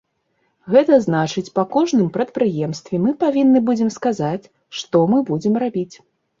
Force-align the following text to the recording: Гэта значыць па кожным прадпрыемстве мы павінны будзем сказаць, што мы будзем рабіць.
Гэта 0.75 0.97
значыць 1.05 1.51
па 1.59 1.65
кожным 1.75 2.07
прадпрыемстве 2.17 3.03
мы 3.05 3.15
павінны 3.23 3.63
будзем 3.69 3.95
сказаць, 3.99 4.43
што 4.81 5.07
мы 5.15 5.25
будзем 5.33 5.53
рабіць. 5.69 5.91